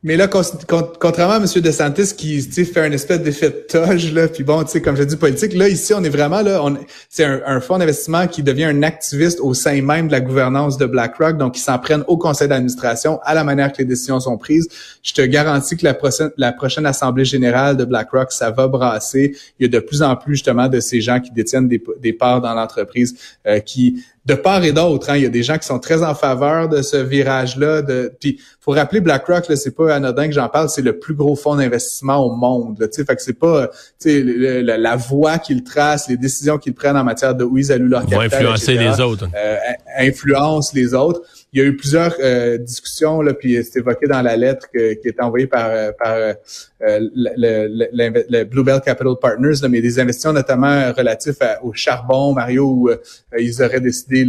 Mais 0.05 0.17
là, 0.17 0.27
contrairement 0.27 1.35
à 1.35 1.37
M. 1.37 1.45
DeSantis 1.61 2.13
qui 2.17 2.41
fait 2.41 2.85
une 2.85 2.91
espèce 2.93 3.21
d'effet 3.21 3.49
de 3.49 3.65
toge, 3.69 4.11
là, 4.11 4.27
puis 4.27 4.43
bon, 4.43 4.61
tu 4.63 4.71
sais, 4.71 4.81
comme 4.81 4.97
je 4.97 5.03
dis 5.03 5.15
politique, 5.15 5.53
là, 5.53 5.69
ici, 5.69 5.93
on 5.93 6.03
est 6.03 6.09
vraiment 6.09 6.41
là, 6.41 6.61
c'est 7.09 7.23
un, 7.23 7.61
fonds 7.61 7.77
d'investissement 7.77 8.27
qui 8.27 8.43
devient 8.43 8.65
un 8.65 8.83
activiste 8.83 9.39
au 9.39 9.53
sein 9.53 9.81
même 9.81 10.07
de 10.07 10.11
la 10.11 10.19
gouvernance 10.19 10.77
de 10.77 10.85
BlackRock, 10.85 11.37
donc 11.37 11.57
ils 11.57 11.61
s'en 11.61 11.79
prennent 11.79 12.03
au 12.07 12.17
conseil 12.17 12.49
d'administration, 12.49 13.21
à 13.23 13.33
la 13.33 13.45
manière 13.45 13.71
que 13.71 13.77
les 13.77 13.85
décisions 13.85 14.19
sont 14.19 14.37
prises. 14.37 14.67
Je 15.03 15.13
te 15.13 15.21
garantis 15.21 15.77
que 15.77 15.85
la 15.85 15.93
prochaine, 15.93 16.31
la 16.35 16.51
prochaine 16.51 16.85
assemblée 16.85 17.23
générale 17.23 17.77
de 17.77 17.85
BlackRock, 17.85 18.33
ça 18.33 18.51
va 18.51 18.67
brasser. 18.67 19.37
Il 19.57 19.63
y 19.63 19.65
a 19.65 19.79
de 19.79 19.79
plus 19.79 20.01
en 20.01 20.17
plus 20.17 20.35
justement 20.35 20.67
de 20.67 20.81
ces 20.81 20.99
gens 20.99 21.21
qui 21.21 21.31
détiennent 21.31 21.69
des, 21.69 21.81
des 22.01 22.11
parts 22.11 22.41
dans 22.41 22.53
l'entreprise 22.53 23.15
euh, 23.47 23.59
qui 23.59 24.03
de 24.25 24.35
part 24.35 24.63
et 24.63 24.71
d'autre, 24.71 25.09
hein, 25.09 25.17
il 25.17 25.23
y 25.23 25.25
a 25.25 25.29
des 25.29 25.43
gens 25.43 25.57
qui 25.57 25.67
sont 25.67 25.79
très 25.79 26.01
en 26.01 26.15
faveur 26.15 26.69
de 26.69 26.81
ce 26.81 26.95
virage-là. 26.95 27.81
De, 27.81 28.13
puis, 28.21 28.39
faut 28.61 28.71
rappeler 28.71 29.01
BlackRock, 29.01 29.49
là, 29.49 29.55
c'est 29.57 29.75
pas 29.75 29.93
anodin 29.93 30.27
que 30.27 30.33
j'en 30.33 30.47
parle, 30.47 30.69
c'est 30.69 30.81
le 30.81 30.97
plus 30.97 31.13
gros 31.13 31.35
fonds 31.35 31.57
d'investissement 31.57 32.25
au 32.25 32.33
monde. 32.33 32.79
Là, 32.79 32.87
fait 32.89 33.15
que 33.15 33.21
c'est 33.21 33.37
pas, 33.37 33.69
la 34.05 34.95
voie 34.95 35.39
qu'ils 35.39 35.63
tracent, 35.63 36.07
les 36.07 36.15
décisions 36.15 36.57
qu'ils 36.57 36.73
prennent 36.73 36.95
en 36.95 37.03
matière 37.03 37.35
de 37.35 37.43
où 37.43 37.57
ils 37.57 37.71
allouent 37.71 37.89
leur 37.89 38.05
capital, 38.05 38.45
influencer 38.45 38.75
les 38.75 39.01
autres, 39.01 39.27
euh, 39.35 39.57
influence 39.97 40.73
les 40.73 40.93
autres. 40.93 41.21
Il 41.53 41.61
y 41.61 41.61
a 41.61 41.67
eu 41.67 41.75
plusieurs 41.75 42.15
euh, 42.19 42.57
discussions, 42.57 43.21
là, 43.21 43.35
puis 43.35 43.63
c'est 43.63 43.77
évoqué 43.79 44.07
dans 44.07 44.23
la 44.23 44.35
lettre 44.35 44.67
qui 44.71 45.07
est 45.07 45.21
envoyée 45.21 45.45
par, 45.45 45.69
euh, 45.69 45.91
par 45.91 46.15
euh, 46.15 46.33
le, 46.81 47.67
le, 47.67 48.25
le, 48.27 48.43
Bluebell 48.43 48.81
Capital 48.81 49.13
Partners, 49.21 49.61
là, 49.61 49.69
mais 49.69 49.79
des 49.79 49.99
investissements 49.99 50.33
notamment 50.33 50.91
relatifs 50.93 51.37
au 51.61 51.71
charbon, 51.71 52.33
Mario, 52.33 52.65
où 52.65 52.89
ils 53.37 53.61
auraient 53.61 53.79
décidé 53.79 54.25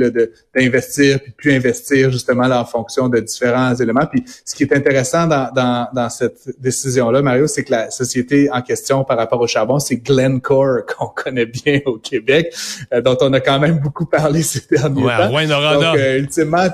d'investir 0.55 1.19
puis 1.21 1.31
de 1.31 1.37
plus 1.37 1.53
investir 1.53 2.11
justement 2.11 2.47
là, 2.47 2.61
en 2.61 2.67
fonction 2.67 3.09
de 3.09 3.19
différents 3.21 3.75
éléments. 3.75 4.07
Puis 4.07 4.23
ce 4.45 4.55
qui 4.55 4.65
est 4.65 4.75
intéressant 4.75 5.27
dans, 5.27 5.51
dans, 5.55 5.89
dans 5.95 6.11
cette 6.11 6.61
décision-là, 6.61 7.23
Mario, 7.23 7.47
c'est 7.47 7.65
que 7.65 7.73
la 7.73 7.91
société 7.91 8.51
en 8.53 8.61
question 8.61 9.03
par 9.03 9.17
rapport 9.17 9.41
au 9.41 9.47
charbon, 9.47 9.79
c'est 9.79 9.97
Glencore 9.97 10.85
qu'on 10.99 11.07
connaît 11.07 11.47
bien 11.47 11.81
au 11.87 11.97
Québec, 11.97 12.55
dont 13.03 13.17
on 13.23 13.33
a 13.33 13.41
quand 13.41 13.59
même 13.59 13.79
beaucoup 13.79 14.07
parlé 14.07 14.43
ces 14.43 14.63
derniers 14.71 15.03
ouais, 15.03 15.17
temps. 15.17 15.35
Ouais, 15.35 15.47
Donc, 15.47 15.97
ultimement, 16.19 16.69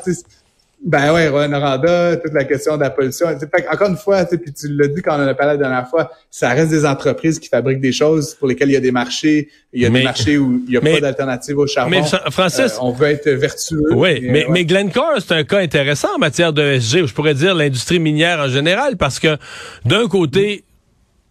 ben 0.83 1.13
ouais, 1.13 1.29
Rouen 1.29 1.49
Noranda, 1.49 2.17
toute 2.17 2.33
la 2.33 2.45
question 2.45 2.77
de 2.77 2.83
la 2.83 2.91
pollution. 2.91 3.27
Fait, 3.39 3.69
encore 3.69 3.89
une 3.89 3.99
fois, 3.99 4.25
puis 4.25 4.53
tu 4.53 4.69
l'as 4.75 4.89
dit 4.89 5.03
quand 5.03 5.19
on 5.19 5.23
en 5.23 5.27
a 5.27 5.35
parlé 5.35 5.53
la 5.53 5.59
dernière 5.59 5.89
fois, 5.89 6.11
ça 6.31 6.49
reste 6.51 6.71
des 6.71 6.87
entreprises 6.87 7.39
qui 7.39 7.49
fabriquent 7.49 7.81
des 7.81 7.93
choses 7.93 8.35
pour 8.35 8.49
lesquelles 8.49 8.71
il 8.71 8.75
y 8.75 8.77
a 8.77 8.81
des 8.81 8.91
marchés, 8.91 9.51
il 9.75 9.83
y 9.83 9.87
a 9.87 9.91
des 9.91 10.03
marchés 10.03 10.39
où 10.39 10.63
il 10.67 10.71
n'y 10.71 10.77
a 10.77 10.81
pas 10.81 11.01
d'alternative 11.01 11.59
au 11.59 11.67
charbon. 11.67 11.91
Mais 11.91 12.31
Francis, 12.31 12.61
euh, 12.61 12.81
on 12.81 12.93
veut 12.93 13.09
être 13.09 13.29
vertueux. 13.29 13.93
Oui, 13.93 14.21
mais, 14.23 14.47
mais, 14.49 14.65
Glencore, 14.65 15.19
c'est 15.19 15.35
un 15.35 15.45
cas 15.45 15.59
intéressant 15.59 16.15
en 16.17 16.19
matière 16.19 16.53
de 16.55 16.63
SG, 16.63 17.07
je 17.07 17.13
pourrais 17.15 17.35
dire 17.35 17.55
l'industrie 17.55 17.99
minière 17.99 18.41
en 18.41 18.49
général, 18.49 18.97
parce 18.97 19.19
que 19.19 19.37
d'un 19.85 20.09
côté, 20.09 20.65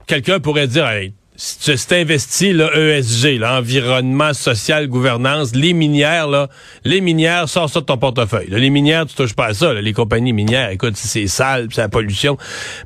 quelqu'un 0.05 0.39
pourrait 0.39 0.67
dire, 0.67 0.87
hey, 0.87 1.13
si 1.41 1.87
tu 1.87 1.93
investi 1.93 2.51
là, 2.51 2.69
ESG, 2.75 3.39
là, 3.39 3.59
environnement, 3.59 4.33
social, 4.33 4.89
gouvernance, 4.89 5.55
les 5.55 5.71
minières, 5.71 6.27
là, 6.27 6.49
les 6.83 6.99
minières, 6.99 7.47
sors 7.47 7.69
ça 7.69 7.79
de 7.79 7.85
ton 7.85 7.97
portefeuille. 7.97 8.47
les 8.49 8.69
minières, 8.69 9.05
tu 9.05 9.15
touches 9.15 9.33
pas 9.33 9.45
à 9.45 9.53
ça. 9.53 9.73
les 9.73 9.93
compagnies 9.93 10.33
minières, 10.33 10.69
écoute, 10.69 10.97
c'est 10.97 11.27
sale, 11.27 11.69
c'est 11.71 11.79
la 11.79 11.87
pollution. 11.87 12.37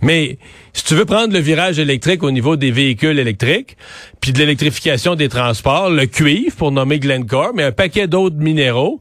Mais 0.03 0.37
si 0.71 0.83
tu 0.83 0.93
veux 0.93 1.05
prendre 1.05 1.33
le 1.33 1.39
virage 1.39 1.79
électrique 1.79 2.21
au 2.21 2.29
niveau 2.29 2.55
des 2.55 2.69
véhicules 2.69 3.17
électriques, 3.17 3.75
puis 4.21 4.33
de 4.33 4.37
l'électrification 4.37 5.15
des 5.15 5.29
transports, 5.29 5.89
le 5.89 6.05
cuivre, 6.05 6.55
pour 6.55 6.71
nommer 6.71 6.99
Glencore, 6.99 7.53
mais 7.55 7.63
un 7.63 7.71
paquet 7.71 8.05
d'autres 8.05 8.37
minéraux, 8.37 8.99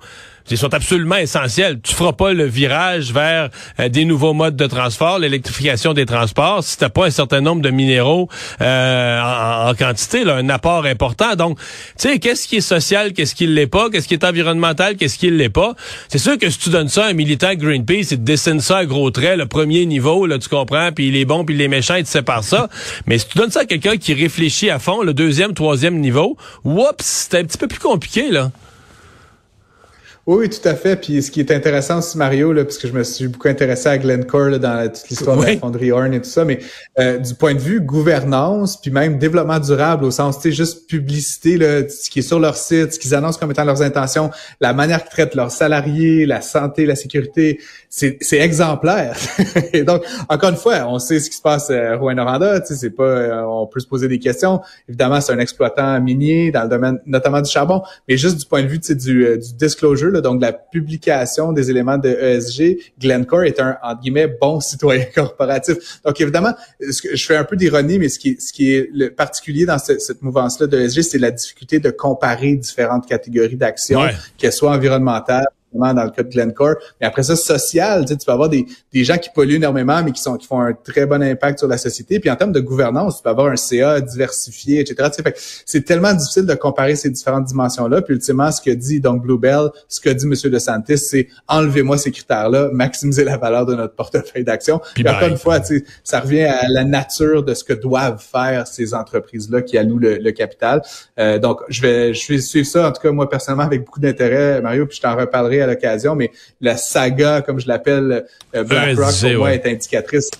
ils 0.50 0.58
sont 0.58 0.72
absolument 0.74 1.16
essentiels. 1.16 1.80
Tu 1.82 1.94
feras 1.94 2.12
pas 2.12 2.32
le 2.32 2.44
virage 2.44 3.12
vers 3.12 3.48
euh, 3.80 3.88
des 3.88 4.04
nouveaux 4.04 4.32
modes 4.32 4.56
de 4.56 4.66
transport, 4.66 5.18
l'électrification 5.18 5.94
des 5.94 6.06
transports, 6.06 6.62
si 6.62 6.76
tu 6.76 6.88
pas 6.88 7.06
un 7.06 7.10
certain 7.10 7.40
nombre 7.40 7.62
de 7.62 7.70
minéraux 7.70 8.28
euh, 8.60 9.20
en, 9.20 9.74
quantité, 9.74 10.22
un 10.28 10.48
apport 10.48 10.84
important. 10.84 11.36
Donc, 11.36 11.58
tu 11.58 12.08
sais, 12.08 12.18
qu'est-ce 12.18 12.46
qui 12.46 12.56
est 12.56 12.60
social, 12.60 13.12
qu'est-ce 13.12 13.34
qui 13.34 13.46
l'est 13.46 13.66
pas, 13.66 13.88
qu'est-ce 13.90 14.08
qui 14.08 14.14
est 14.14 14.24
environnemental, 14.24 14.96
qu'est-ce 14.96 15.18
qui 15.18 15.30
l'est 15.30 15.48
pas? 15.48 15.74
C'est 16.08 16.18
sûr 16.18 16.38
que 16.38 16.50
si 16.50 16.58
tu 16.58 16.70
donnes 16.70 16.88
ça 16.88 17.06
à 17.06 17.08
un 17.08 17.12
militant 17.12 17.54
Greenpeace, 17.54 18.12
il 18.12 18.18
te 18.18 18.22
dessine 18.22 18.60
ça 18.60 18.78
à 18.78 18.84
gros 18.84 19.10
traits, 19.10 19.38
le 19.38 19.46
premier 19.46 19.86
niveau, 19.86 20.26
là, 20.26 20.38
tu 20.38 20.48
comprends, 20.48 20.90
puis 20.92 21.08
il 21.08 21.16
est 21.16 21.24
bon, 21.24 21.44
puis 21.44 21.54
il 21.54 21.60
est 21.60 21.68
méchant, 21.68 21.94
il 21.94 22.04
te 22.04 22.08
sépare 22.08 22.44
ça. 22.44 22.68
Mais 23.06 23.18
si 23.18 23.28
tu 23.28 23.38
donnes 23.38 23.50
ça 23.50 23.60
à 23.60 23.64
quelqu'un 23.64 23.96
qui 23.96 24.14
réfléchit 24.14 24.70
à 24.70 24.78
fond, 24.78 25.02
le 25.02 25.14
deuxième, 25.14 25.54
troisième 25.54 25.98
niveau, 25.98 26.36
oups, 26.64 26.94
c'est 26.98 27.38
un 27.38 27.44
petit 27.44 27.58
peu 27.58 27.68
plus 27.68 27.80
compliqué, 27.80 28.30
là. 28.30 28.50
Oui, 30.24 30.48
tout 30.48 30.68
à 30.68 30.76
fait. 30.76 30.94
Puis 30.94 31.20
ce 31.20 31.32
qui 31.32 31.40
est 31.40 31.50
intéressant 31.50 31.98
aussi, 31.98 32.16
Mario, 32.16 32.52
là, 32.52 32.64
puisque 32.64 32.86
je 32.86 32.92
me 32.92 33.02
suis 33.02 33.26
beaucoup 33.26 33.48
intéressé 33.48 33.88
à 33.88 33.98
Glencore 33.98 34.50
là, 34.50 34.58
dans 34.60 34.88
toute 34.88 35.08
l'histoire 35.08 35.36
de 35.36 35.44
la 35.44 35.56
fonderie 35.56 35.90
Horn 35.90 36.14
et 36.14 36.20
tout 36.20 36.28
ça, 36.28 36.44
mais 36.44 36.60
euh, 37.00 37.18
du 37.18 37.34
point 37.34 37.54
de 37.54 37.58
vue 37.58 37.80
gouvernance, 37.80 38.80
puis 38.80 38.92
même 38.92 39.18
développement 39.18 39.58
durable, 39.58 40.04
au 40.04 40.12
sens, 40.12 40.36
tu 40.36 40.42
sais, 40.42 40.52
juste 40.52 40.86
publicité, 40.86 41.56
là, 41.56 41.88
ce 41.88 42.08
qui 42.08 42.20
est 42.20 42.22
sur 42.22 42.38
leur 42.38 42.56
site, 42.56 42.94
ce 42.94 42.98
qu'ils 43.00 43.16
annoncent 43.16 43.40
comme 43.40 43.50
étant 43.50 43.64
leurs 43.64 43.82
intentions, 43.82 44.30
la 44.60 44.72
manière 44.72 45.02
qu'ils 45.02 45.10
traitent 45.10 45.34
leurs 45.34 45.50
salariés, 45.50 46.24
la 46.24 46.40
santé, 46.40 46.86
la 46.86 46.94
sécurité, 46.94 47.58
c'est 47.88 48.18
exemplaire. 48.32 49.16
et 49.72 49.82
donc, 49.82 50.04
encore 50.28 50.50
une 50.50 50.56
fois, 50.56 50.86
on 50.86 51.00
sait 51.00 51.18
ce 51.18 51.30
qui 51.30 51.36
se 51.36 51.42
passe 51.42 51.68
à 51.70 51.96
Rouen-Noranda, 51.96 52.60
tu 52.60 52.68
sais, 52.68 52.76
c'est 52.76 52.90
pas, 52.90 53.02
euh, 53.02 53.42
on 53.42 53.66
peut 53.66 53.80
se 53.80 53.88
poser 53.88 54.06
des 54.06 54.20
questions. 54.20 54.60
Évidemment, 54.88 55.20
c'est 55.20 55.32
un 55.32 55.40
exploitant 55.40 56.00
minier 56.00 56.52
dans 56.52 56.62
le 56.62 56.68
domaine 56.68 57.00
notamment 57.06 57.40
du 57.40 57.50
charbon, 57.50 57.82
mais 58.08 58.16
juste 58.16 58.38
du 58.38 58.46
point 58.46 58.62
de 58.62 58.68
vue, 58.68 58.78
tu 58.78 58.86
sais, 58.86 58.94
du, 58.94 59.26
euh, 59.26 59.36
du 59.36 59.54
disclosure, 59.54 60.11
donc 60.20 60.40
la 60.40 60.52
publication 60.52 61.52
des 61.52 61.70
éléments 61.70 61.98
de 61.98 62.08
ESG, 62.08 62.92
Glencore 63.00 63.44
est 63.44 63.60
un, 63.60 63.76
entre 63.82 64.00
guillemets, 64.00 64.26
bon 64.26 64.60
citoyen 64.60 65.04
corporatif. 65.14 66.00
Donc 66.04 66.20
évidemment, 66.20 66.54
je 66.80 67.24
fais 67.24 67.36
un 67.36 67.44
peu 67.44 67.56
d'ironie, 67.56 67.98
mais 67.98 68.08
ce 68.08 68.18
qui 68.18 68.30
est, 68.30 68.40
ce 68.40 68.52
qui 68.52 68.72
est 68.74 68.88
le 68.92 69.10
particulier 69.10 69.66
dans 69.66 69.78
cette, 69.78 70.22
mouvance-là 70.22 70.66
de 70.66 70.78
ESG, 70.78 71.02
c'est 71.02 71.18
la 71.18 71.30
difficulté 71.30 71.78
de 71.78 71.90
comparer 71.90 72.54
différentes 72.54 73.06
catégories 73.06 73.56
d'actions, 73.56 74.02
qu'elles 74.36 74.52
soient 74.52 74.72
environnementales, 74.72 75.46
dans 75.72 76.04
le 76.04 76.10
cas 76.10 76.22
de 76.22 76.28
Glencore. 76.28 76.74
Mais 77.00 77.06
après 77.06 77.22
ça, 77.22 77.36
social, 77.36 78.02
tu, 78.02 78.12
sais, 78.12 78.18
tu 78.18 78.26
peux 78.26 78.32
avoir 78.32 78.48
des, 78.48 78.66
des 78.92 79.04
gens 79.04 79.18
qui 79.18 79.30
polluent 79.30 79.56
énormément, 79.56 80.02
mais 80.02 80.12
qui 80.12 80.22
sont 80.22 80.36
qui 80.36 80.46
font 80.46 80.60
un 80.60 80.72
très 80.72 81.06
bon 81.06 81.22
impact 81.22 81.60
sur 81.60 81.68
la 81.68 81.78
société. 81.78 82.20
Puis 82.20 82.30
en 82.30 82.36
termes 82.36 82.52
de 82.52 82.60
gouvernance, 82.60 83.18
tu 83.18 83.22
peux 83.22 83.30
avoir 83.30 83.48
un 83.48 83.56
CA 83.56 84.00
diversifié, 84.00 84.80
etc. 84.80 85.08
Tu 85.14 85.22
sais, 85.22 85.34
c'est 85.66 85.84
tellement 85.84 86.12
difficile 86.12 86.46
de 86.46 86.54
comparer 86.54 86.96
ces 86.96 87.10
différentes 87.10 87.46
dimensions-là. 87.46 88.02
Puis 88.02 88.14
ultimement, 88.14 88.50
ce 88.50 88.60
que 88.60 88.70
dit 88.70 89.00
donc 89.00 89.22
Bluebell, 89.22 89.70
ce 89.88 90.00
que 90.00 90.10
dit 90.10 90.26
M. 90.26 90.50
DeSantis, 90.50 90.98
c'est 90.98 91.28
enlevez-moi 91.48 91.98
ces 91.98 92.10
critères-là, 92.10 92.70
maximiser 92.72 93.24
la 93.24 93.36
valeur 93.36 93.66
de 93.66 93.74
notre 93.74 93.94
portefeuille 93.94 94.44
d'action. 94.44 94.80
Puis, 94.94 95.08
encore 95.08 95.28
une 95.28 95.36
fois, 95.36 95.60
tu 95.60 95.78
sais, 95.78 95.84
ça 96.04 96.20
revient 96.20 96.42
à 96.42 96.68
la 96.68 96.84
nature 96.84 97.42
de 97.42 97.54
ce 97.54 97.64
que 97.64 97.72
doivent 97.72 98.22
faire 98.22 98.66
ces 98.66 98.94
entreprises-là 98.94 99.62
qui 99.62 99.78
allouent 99.78 99.98
le, 99.98 100.32
capital. 100.32 100.82
Euh, 101.18 101.38
donc, 101.38 101.60
je 101.68 101.82
vais, 101.82 102.14
je 102.14 102.32
vais 102.32 102.38
suivre 102.40 102.66
ça, 102.66 102.88
en 102.88 102.92
tout 102.92 103.02
cas, 103.02 103.10
moi, 103.12 103.28
personnellement, 103.28 103.64
avec 103.64 103.84
beaucoup 103.84 104.00
d'intérêt, 104.00 104.60
Mario, 104.62 104.86
puis 104.86 104.96
je 104.96 105.02
t'en 105.02 105.14
reparlerai 105.14 105.61
à 105.62 105.66
l'occasion, 105.66 106.14
mais 106.14 106.30
la 106.60 106.76
saga, 106.76 107.42
comme 107.42 107.60
je 107.60 107.68
l'appelle, 107.68 108.26
euh, 108.54 108.64
BlackRock, 108.64 109.14
pour 109.20 109.38
moi, 109.38 109.54
est 109.54 109.66
indicatrice 109.66 110.30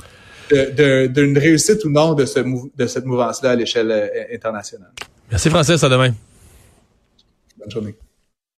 d'une 0.50 1.38
réussite 1.38 1.85
ou 1.85 1.91
non 1.91 2.14
de, 2.14 2.26
ce, 2.26 2.41
de 2.41 2.87
cette 2.87 3.07
mouvance-là 3.07 3.50
à 3.50 3.57
l'échelle 3.57 3.91
euh, 3.91 4.35
internationale. 4.35 4.93
Merci 5.31 5.49
Francis, 5.49 5.83
à 5.83 5.88
demain. 5.88 6.12
Bonne 7.59 7.71
journée. 7.71 7.95